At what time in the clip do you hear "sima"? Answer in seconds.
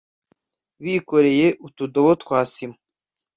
2.53-2.77